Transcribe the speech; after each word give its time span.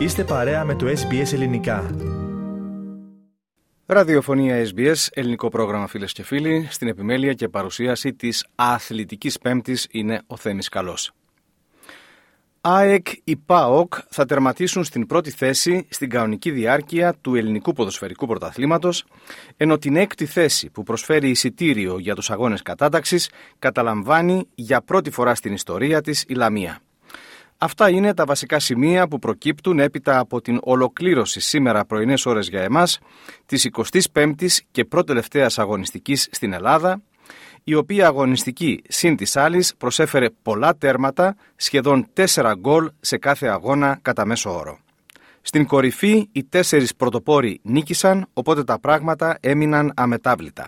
Είστε 0.00 0.24
παρέα 0.24 0.64
με 0.64 0.74
το 0.74 0.86
SBS 0.86 1.32
Ελληνικά. 1.32 1.90
Ραδιοφωνία 3.86 4.66
SBS, 4.66 5.06
ελληνικό 5.10 5.48
πρόγραμμα 5.48 5.86
φίλες 5.86 6.12
και 6.12 6.22
φίλοι. 6.22 6.66
Στην 6.70 6.88
επιμέλεια 6.88 7.32
και 7.32 7.48
παρουσίαση 7.48 8.14
της 8.14 8.46
Αθλητικής 8.54 9.38
Πέμπτης 9.38 9.86
είναι 9.90 10.22
ο 10.26 10.36
Θέμης 10.36 10.68
Καλός. 10.68 11.12
ΑΕΚ 12.60 13.06
ή 13.24 13.36
ΠΑΟΚ 13.36 13.94
θα 14.08 14.24
τερματίσουν 14.24 14.84
στην 14.84 15.06
πρώτη 15.06 15.30
θέση 15.30 15.86
στην 15.90 16.10
κανονική 16.10 16.50
διάρκεια 16.50 17.14
του 17.20 17.34
ελληνικού 17.34 17.72
ποδοσφαιρικού 17.72 18.26
πρωταθλήματος, 18.26 19.04
ενώ 19.56 19.78
την 19.78 19.96
έκτη 19.96 20.26
θέση 20.26 20.70
που 20.70 20.82
προσφέρει 20.82 21.30
εισιτήριο 21.30 21.98
για 21.98 22.14
τους 22.14 22.30
αγώνες 22.30 22.62
κατάταξης 22.62 23.30
καταλαμβάνει 23.58 24.48
για 24.54 24.80
πρώτη 24.82 25.10
φορά 25.10 25.34
στην 25.34 25.52
ιστορία 25.52 26.00
της 26.00 26.24
η 26.28 26.34
Λαμία. 26.34 26.80
Αυτά 27.62 27.90
είναι 27.90 28.14
τα 28.14 28.24
βασικά 28.24 28.58
σημεία 28.58 29.08
που 29.08 29.18
προκύπτουν 29.18 29.78
έπειτα 29.78 30.18
από 30.18 30.40
την 30.40 30.58
ολοκλήρωση 30.62 31.40
σήμερα 31.40 31.84
πρωινές 31.84 32.26
ώρες 32.26 32.48
για 32.48 32.62
εμάς 32.62 32.98
της 33.46 33.68
25ης 34.12 34.58
και 34.70 34.84
πρώτη 34.84 35.06
τελευταίας 35.06 35.58
αγωνιστικής 35.58 36.28
στην 36.30 36.52
Ελλάδα, 36.52 37.02
η 37.64 37.74
οποία 37.74 38.06
αγωνιστική 38.06 38.82
συν 38.88 39.16
της 39.16 39.36
άλλης 39.36 39.74
προσέφερε 39.76 40.30
πολλά 40.42 40.76
τέρματα, 40.76 41.36
σχεδόν 41.56 42.06
4 42.12 42.52
γκολ 42.58 42.90
σε 43.00 43.18
κάθε 43.18 43.46
αγώνα 43.46 43.98
κατά 44.02 44.24
μέσο 44.24 44.58
όρο. 44.58 44.78
Στην 45.42 45.66
κορυφή 45.66 46.28
οι 46.32 46.44
τέσσερις 46.44 46.94
πρωτοπόροι 46.94 47.60
νίκησαν, 47.62 48.26
οπότε 48.32 48.64
τα 48.64 48.80
πράγματα 48.80 49.38
έμειναν 49.40 49.92
αμετάβλητα. 49.96 50.66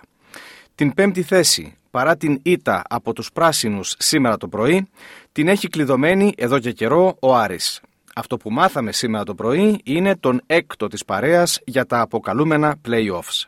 Την 0.75 0.93
πέμπτη 0.93 1.21
θέση, 1.21 1.77
παρά 1.93 2.17
την 2.17 2.39
ήττα 2.43 2.81
από 2.89 3.13
τους 3.13 3.31
πράσινους 3.31 3.95
σήμερα 3.97 4.37
το 4.37 4.47
πρωί, 4.47 4.87
την 5.31 5.47
έχει 5.47 5.67
κλειδωμένη 5.67 6.33
εδώ 6.37 6.59
και 6.59 6.71
καιρό 6.71 7.15
ο 7.19 7.35
Άρης. 7.35 7.81
Αυτό 8.15 8.37
που 8.37 8.51
μάθαμε 8.51 8.91
σήμερα 8.91 9.23
το 9.23 9.35
πρωί 9.35 9.81
είναι 9.83 10.15
τον 10.15 10.41
έκτο 10.45 10.87
της 10.87 11.05
παρέας 11.05 11.59
για 11.65 11.85
τα 11.85 11.99
αποκαλούμενα 11.99 12.75
play-offs. 12.87 13.47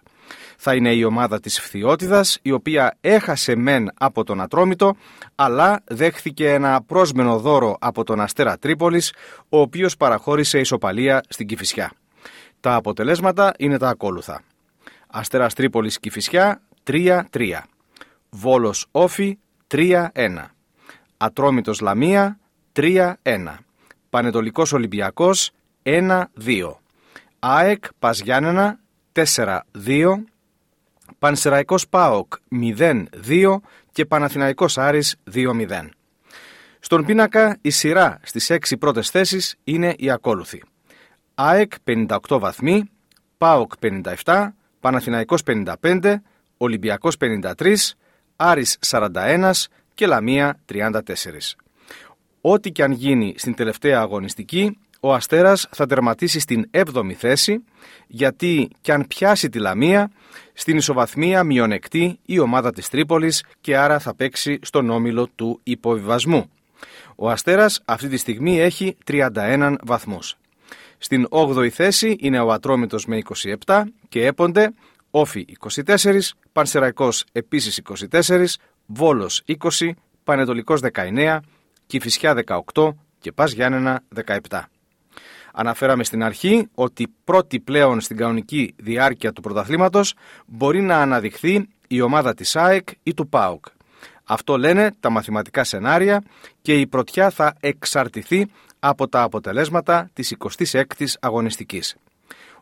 Θα 0.58 0.76
είναι 0.76 0.94
η 0.94 1.04
ομάδα 1.04 1.40
της 1.40 1.60
Φθιώτιδας, 1.60 2.40
η 2.42 2.52
οποία 2.52 2.98
έχασε 3.02 3.56
μεν 3.56 3.90
από 3.98 4.24
τον 4.24 4.42
Ατρόμητο, 4.42 4.96
αλλά 5.36 5.82
δέχθηκε 5.86 6.50
ένα 6.50 6.82
πρόσμενο 6.82 7.40
δώρο 7.40 7.78
από 7.80 8.04
τον 8.04 8.22
Αστέρα 8.22 8.58
Τρίπολης, 8.58 9.14
ο 9.50 9.60
οποίος 9.60 9.98
παραχώρησε 9.98 10.60
ισοπαλία 10.60 11.24
στην 11.28 11.48
Κηφισιά. 11.48 11.92
Τα 12.60 12.76
αποτελέσματα 12.76 13.54
είναι 13.58 13.78
τα 13.78 13.90
ακόλουθα. 13.90 14.42
Αστέρας 15.08 15.54
Τρίπολης 15.54 16.00
Κηφισιά 16.00 16.62
3-3. 16.84 17.64
Βόλος 18.36 18.88
Όφη 18.92 19.38
3-1. 19.68 20.10
Ατρόμητος 21.18 21.80
Λαμία 21.80 22.40
3-1. 22.74 23.14
Πανετολικός 24.10 24.74
Ολυμπιακός 24.74 25.52
1-2. 25.84 26.82
ΑΕΚ 27.40 27.86
Παζιάννενα 28.00 28.80
4-2. 29.12 30.24
Πανσεραϊκός 31.20 31.88
ΠΑΟΚ 31.88 32.34
0-2 32.52 33.62
και 33.92 34.06
Παναθηναϊκός 34.06 34.78
Άρης 34.78 35.16
2-0. 35.32 35.90
Στον 36.80 37.06
πίνακα 37.06 37.58
η 37.62 37.70
σειρά 37.70 38.20
στις 38.24 38.50
6 38.50 38.78
πρώτες 38.78 39.10
θέσεις 39.10 39.56
είναι 39.64 39.94
η 39.98 40.10
ακόλουθη. 40.10 40.64
ΑΕΚ 41.36 41.74
58 41.84 42.40
βαθμοί, 42.40 42.84
ΠΑΟΚ 43.38 43.72
57, 43.78 44.56
Παναθηναϊκός 44.80 45.44
55, 45.44 46.22
Ολυμπιακός 46.58 47.18
53, 47.18 47.96
Άρης 48.36 48.78
41 48.88 49.52
και 49.94 50.08
Λαμία 50.08 50.60
34. 50.74 51.02
Ό,τι 52.42 52.72
και 52.72 52.84
αν 52.84 52.92
γίνει 52.92 53.34
στην 53.38 53.56
τελευταία 53.56 54.00
αγωνιστική, 54.00 54.78
ο 55.00 55.14
Αστέρας 55.14 55.68
θα 55.72 55.86
τερματίσει 55.86 56.40
στην 56.40 56.70
7η 56.72 57.12
θέση, 57.18 57.64
γιατί 58.08 58.70
κι 58.82 58.92
αν 58.92 59.08
πιάσει 59.08 59.50
τη 59.50 59.60
Λαμία, 59.60 60.12
στην 60.54 60.78
ισοβαθμία 60.78 61.44
μειονεκτεί 61.44 62.20
η 62.26 62.40
ομάδα 62.40 62.72
της 62.72 62.90
Τρίπολης 62.90 63.44
και 63.62 63.78
άρα 63.78 64.00
θα 64.00 64.16
παίξει 64.16 64.60
στον 64.62 64.90
όμιλο 64.90 65.28
του 65.36 65.60
υποβιβασμού. 65.64 66.50
Ο 67.16 67.30
Αστέρας 67.30 67.82
αυτή 67.86 68.08
τη 68.08 68.18
στιγμή 68.18 68.60
έχει 68.60 68.98
31 69.08 69.76
βαθμούς. 69.84 70.38
Στην 70.98 71.28
8η 71.30 71.70
θέση 71.70 72.16
είναι 72.20 72.40
ο 72.40 72.52
Ατρόμητος 72.52 73.06
με 73.06 73.22
27 73.66 73.84
και 74.10 74.26
έπονται 74.26 74.74
Όφη 75.18 75.46
24, 75.86 76.20
Πανσεραϊκός 76.52 77.26
επίσης 77.32 77.82
24, 78.10 78.46
Βόλος 78.86 79.44
20, 79.46 79.92
Πανετολικός 80.24 80.82
19, 80.82 81.40
Κηφισιά 81.86 82.34
18 82.74 82.96
και 83.20 83.32
Πας 83.32 83.52
Γιάννενα 83.52 84.04
17. 84.50 84.70
Αναφέραμε 85.54 86.04
στην 86.04 86.24
αρχή 86.24 86.68
ότι 86.74 87.08
πρώτη 87.24 87.60
πλέον 87.60 88.02
στην 88.02 88.18
κανονική 88.18 88.74
διάρκεια 88.78 89.34
του 89.34 89.42
πρωταθλήματος 89.42 90.14
μπορεί 90.46 90.82
να 90.82 90.98
αναδειχθεί 90.98 91.68
η 91.88 92.02
ομάδα 92.02 92.34
της 92.34 92.56
ΑΕΚ 92.56 92.88
ή 93.04 93.14
του 93.14 93.28
ΠΑΟΚ. 93.30 93.66
Αυτό 94.24 94.58
λένε 94.58 94.92
τα 95.00 95.10
μαθηματικά 95.10 95.64
σενάρια 95.64 96.24
και 96.62 96.80
η 96.80 96.88
πρωτιά 96.88 97.30
θα 97.30 97.56
εξαρτηθεί 97.60 98.48
από 98.80 99.08
τα 99.08 99.22
αποτελέσματα 99.22 100.10
της 100.14 100.36
26ης 100.38 101.14
αγωνιστικής. 101.20 101.96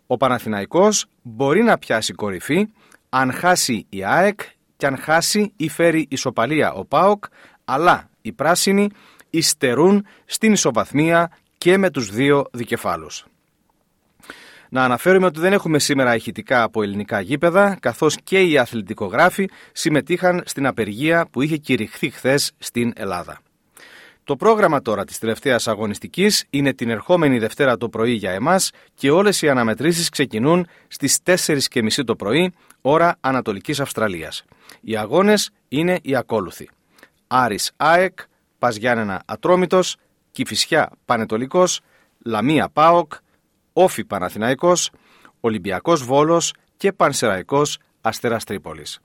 Ο 0.07 0.17
Παναθηναϊκός 0.17 1.05
μπορεί 1.21 1.63
να 1.63 1.77
πιάσει 1.77 2.13
κορυφή 2.13 2.67
αν 3.09 3.33
χάσει 3.33 3.85
η 3.89 4.03
ΑΕΚ 4.05 4.39
και 4.77 4.85
αν 4.85 4.97
χάσει 4.97 5.53
ή 5.57 5.69
φέρει 5.69 6.05
ισοπαλία 6.09 6.73
ο 6.73 6.85
ΠΑΟΚ, 6.85 7.23
αλλά 7.65 8.09
οι 8.21 8.31
πράσινοι 8.31 8.89
υστερούν 9.29 10.05
στην 10.25 10.51
ισοβαθμία 10.51 11.31
και 11.57 11.77
με 11.77 11.89
τους 11.89 12.09
δύο 12.09 12.45
δικεφάλους. 12.51 13.25
Να 14.69 14.83
αναφέρουμε 14.83 15.25
ότι 15.25 15.39
δεν 15.39 15.53
έχουμε 15.53 15.79
σήμερα 15.79 16.15
ηχητικά 16.15 16.63
από 16.63 16.83
ελληνικά 16.83 17.19
γήπεδα, 17.19 17.77
καθώς 17.79 18.17
και 18.23 18.41
οι 18.41 18.57
αθλητικογράφοι 18.57 19.49
συμμετείχαν 19.71 20.43
στην 20.45 20.65
απεργία 20.67 21.27
που 21.31 21.41
είχε 21.41 21.57
κηρυχθεί 21.57 22.09
χθες 22.09 22.51
στην 22.57 22.93
Ελλάδα. 22.95 23.39
Το 24.25 24.35
πρόγραμμα 24.35 24.81
τώρα 24.81 25.05
της 25.05 25.19
τελευταίας 25.19 25.67
αγωνιστικής 25.67 26.45
είναι 26.49 26.73
την 26.73 26.89
ερχόμενη 26.89 27.39
Δευτέρα 27.39 27.77
το 27.77 27.89
πρωί 27.89 28.11
για 28.11 28.31
εμάς 28.31 28.71
και 28.95 29.11
όλες 29.11 29.41
οι 29.41 29.49
αναμετρήσεις 29.49 30.09
ξεκινούν 30.09 30.67
στις 30.87 31.19
4.30 31.23 32.03
το 32.05 32.15
πρωί, 32.15 32.53
ώρα 32.81 33.17
Ανατολικής 33.19 33.79
Αυστραλίας. 33.79 34.43
Οι 34.81 34.97
αγώνες 34.97 35.49
είναι 35.67 35.99
οι 36.01 36.15
ακόλουθοι. 36.15 36.69
Άρης 37.27 37.71
ΑΕΚ, 37.77 38.19
Παζιάννενα 38.59 39.21
Ατρόμητος, 39.25 39.95
Κηφισιά 40.31 40.89
Πανετολικός, 41.05 41.79
Λαμία 42.25 42.69
ΠΑΟΚ, 42.69 43.13
Όφη 43.73 44.05
Παναθηναϊκός, 44.05 44.91
Ολυμπιακός 45.39 46.03
Βόλος 46.03 46.53
και 46.77 46.91
Πανσεραϊκός 46.91 47.77
Αστέρας 48.01 48.43
Τρίπολης. 48.43 48.99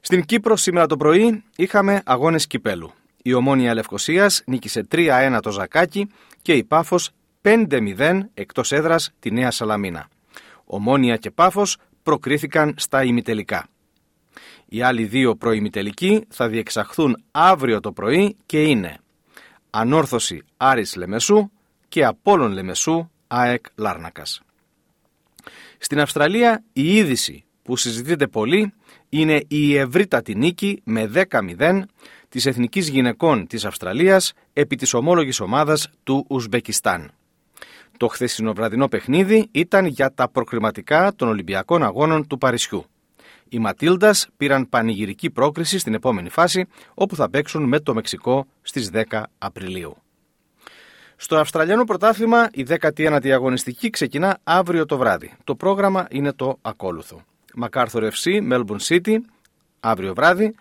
Στην 0.00 0.24
Κύπρο 0.24 0.56
σήμερα 0.56 0.86
το 0.86 0.96
πρωί 0.96 1.44
είχαμε 1.56 2.02
αγώνες 2.04 2.46
κυπέλου. 2.46 2.92
Η 3.22 3.32
Ομόνια 3.32 3.74
Λευκοσίας 3.74 4.42
νίκησε 4.46 4.86
3-1 4.90 5.38
το 5.42 5.50
Ζακάκι 5.50 6.08
και 6.42 6.52
η 6.52 6.64
Πάφος 6.64 7.10
5-0 7.42 8.20
εκτός 8.34 8.72
έδρας 8.72 9.12
τη 9.18 9.30
Νέα 9.30 9.50
Σαλαμίνα. 9.50 10.08
Ομόνια 10.64 11.16
και 11.16 11.30
Πάφος 11.30 11.76
προκρίθηκαν 12.02 12.74
στα 12.76 13.04
ημιτελικά. 13.04 13.66
Οι 14.66 14.82
άλλοι 14.82 15.04
δύο 15.04 15.36
προημιτελικοί 15.36 16.24
θα 16.28 16.48
διεξαχθούν 16.48 17.22
αύριο 17.30 17.80
το 17.80 17.92
πρωί 17.92 18.36
και 18.46 18.62
είναι 18.62 18.98
Ανόρθωση 19.70 20.42
Άρης 20.56 20.96
Λεμεσού 20.96 21.50
και 21.88 22.04
Απόλλων 22.04 22.52
Λεμεσού 22.52 23.10
ΑΕΚ 23.26 23.64
Λάρνακας. 23.74 24.42
Στην 25.78 26.00
Αυστραλία 26.00 26.62
η 26.72 26.96
είδηση 26.96 27.44
που 27.62 27.76
συζητείται 27.76 28.26
πολύ 28.26 28.72
είναι 29.08 29.44
η 29.48 29.76
ευρύτατη 29.76 30.34
νίκη 30.34 30.80
με 30.84 31.10
10-0 31.58 31.82
της 32.32 32.46
Εθνικής 32.46 32.88
Γυναικών 32.88 33.46
της 33.46 33.64
Αυστραλίας 33.64 34.32
επί 34.52 34.76
της 34.76 34.94
ομόλογης 34.94 35.40
ομάδας 35.40 35.88
του 36.02 36.24
Ουσμπεκιστάν. 36.28 37.10
Το 37.96 38.06
χθεσινό 38.08 38.52
βραδινό 38.52 38.88
παιχνίδι 38.88 39.48
ήταν 39.50 39.86
για 39.86 40.12
τα 40.14 40.28
προκριματικά 40.28 41.12
των 41.16 41.28
Ολυμπιακών 41.28 41.82
Αγώνων 41.82 42.26
του 42.26 42.38
Παρισιού. 42.38 42.84
Οι 43.48 43.58
Ματίλντας 43.58 44.28
πήραν 44.36 44.68
πανηγυρική 44.68 45.30
πρόκριση 45.30 45.78
στην 45.78 45.94
επόμενη 45.94 46.28
φάση, 46.28 46.66
όπου 46.94 47.16
θα 47.16 47.30
παίξουν 47.30 47.62
με 47.62 47.80
το 47.80 47.94
Μεξικό 47.94 48.46
στις 48.62 48.90
10 48.92 49.22
Απριλίου. 49.38 49.96
Στο 51.16 51.36
Αυστραλιανό 51.36 51.84
πρωτάθλημα 51.84 52.48
η 52.52 52.66
19η 52.68 53.28
αγωνιστική 53.28 53.90
ξεκινά 53.90 54.38
αύριο 54.42 54.86
το 54.86 54.96
βράδυ. 54.96 55.32
Το 55.44 55.54
πρόγραμμα 55.54 56.06
είναι 56.10 56.32
το 56.32 56.58
ακόλουθο. 56.62 57.22
MacArthur 57.62 58.10
FC, 58.10 58.52
Melbourne 58.52 58.86
City, 58.88 59.16
αύριο 59.80 60.14
βράδυ. 60.14 60.54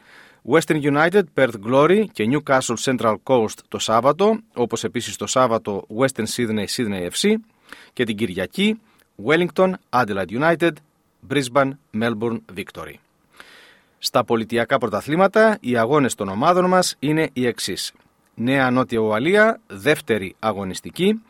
Western 0.50 0.82
United, 0.82 1.24
Perth 1.36 1.54
Glory 1.66 2.06
και 2.12 2.30
Newcastle 2.32 2.76
Central 2.84 3.16
Coast 3.24 3.58
το 3.68 3.80
Σάββατο, 3.80 4.40
όπως 4.54 4.84
επίσης 4.84 5.16
το 5.16 5.28
Σάββατο 5.28 5.88
Western 6.00 6.26
Sydney, 6.36 6.66
Sydney 6.76 7.10
FC 7.12 7.34
και 7.94 8.04
την 8.04 8.16
Κυριακή 8.16 8.80
Wellington, 9.26 9.72
Adelaide 9.90 10.30
United, 10.30 10.72
Brisbane, 11.30 11.72
Melbourne 11.94 12.40
Victory. 12.56 12.94
Στα 14.00 14.24
πολιτιακά 14.24 14.78
πρωταθλήματα, 14.78 15.58
οι 15.60 15.78
αγώνες 15.78 16.16
των 16.16 16.30
ομάδων 16.30 16.66
μας 16.66 16.96
είναι 17.00 17.30
οι 17.34 17.48
εξής. 17.48 17.94
Νέα 18.34 18.72
Νότια 18.72 19.00
Ουαλία, 19.00 19.60
δεύτερη 19.68 20.36
αγωνιστική, 20.40 21.22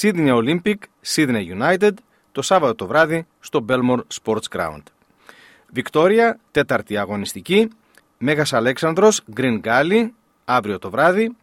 Sydney 0.00 0.42
Olympic, 0.42 0.76
Sydney 1.06 1.42
United, 1.60 1.92
το 2.32 2.42
Σάββατο 2.42 2.74
το 2.74 2.86
βράδυ 2.86 3.26
στο 3.40 3.64
Belmore 3.68 4.02
Sports 4.22 4.56
Ground. 4.56 4.82
Βικτόρια, 5.68 6.38
τέταρτη 6.50 6.96
αγωνιστική, 6.96 7.68
Μέγας 8.26 8.52
Αλέξανδρος, 8.52 9.22
Green 9.36 9.60
Gully, 9.60 10.08
αύριο 10.44 10.78
το 10.78 10.90
βράδυ. 10.90 11.36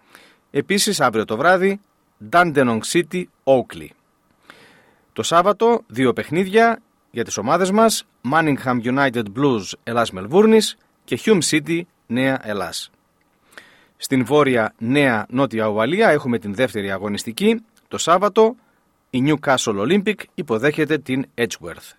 Επίσης 0.51 1.01
αύριο 1.01 1.25
το 1.25 1.37
βράδυ, 1.37 1.79
Dandenong 2.31 2.79
City, 2.91 3.23
Oakley. 3.43 3.87
Το 5.13 5.23
Σάββατο 5.23 5.81
δύο 5.87 6.13
παιχνίδια 6.13 6.81
για 7.11 7.23
τις 7.23 7.37
ομάδες 7.37 7.71
μας, 7.71 8.05
Manningham 8.31 8.81
United 8.83 9.23
Blues 9.35 9.61
Ελλάς 9.83 10.11
Μελβούρνης 10.11 10.77
και 11.03 11.19
Hume 11.25 11.41
City 11.49 11.81
Νέα 12.07 12.39
Ελλάς. 12.43 12.91
Στην 13.97 14.25
βόρεια 14.25 14.73
Νέα 14.77 15.25
Νότια 15.29 15.67
Ουαλία 15.67 16.09
έχουμε 16.09 16.39
την 16.39 16.53
δεύτερη 16.53 16.91
αγωνιστική. 16.91 17.61
Το 17.87 17.97
Σάββατο 17.97 18.55
η 19.09 19.23
Newcastle 19.25 19.79
Olympic 19.79 20.15
υποδέχεται 20.33 20.97
την 20.97 21.25
Edgeworth. 21.35 21.91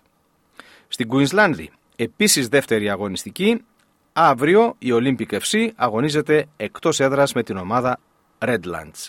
Στην 0.88 1.08
Queensland 1.12 1.64
επίσης 1.96 2.49
δεύτερη 2.49 2.90
αγωνιστική. 2.90 3.64
Αύριο 4.12 4.75
η 4.79 4.88
Olympic 4.93 5.38
FC 5.41 5.69
αγωνίζεται 5.75 6.47
εκτός 6.56 7.00
έδρας 7.00 7.32
με 7.32 7.43
την 7.43 7.56
ομάδα 7.56 7.99
Redlands. 8.38 9.09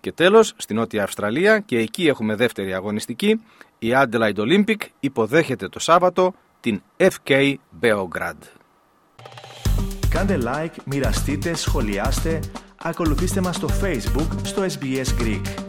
Και 0.00 0.12
τέλος, 0.12 0.54
στην 0.56 0.76
Νότια 0.76 1.02
Αυστραλία 1.02 1.58
και 1.58 1.78
εκεί 1.78 2.06
έχουμε 2.06 2.34
δεύτερη 2.34 2.74
αγωνιστική, 2.74 3.40
η 3.78 3.88
Adelaide 3.92 4.36
Olympic 4.36 4.76
υποδέχεται 5.00 5.68
το 5.68 5.78
Σάββατο 5.78 6.34
την 6.60 6.82
FK 6.96 7.54
Beograd. 7.80 8.36
Κάντε 10.08 10.38
like, 10.44 10.82
μοιραστείτε, 10.84 11.54
σχολιάστε, 11.54 12.40
ακολουθήστε 12.82 13.40
μας 13.40 13.56
στο 13.56 13.68
Facebook 13.82 14.28
στο 14.42 14.62
SBS 14.62 15.22
Greek. 15.22 15.67